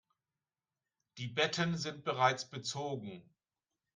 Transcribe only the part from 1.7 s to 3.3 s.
sind bereits bezogen.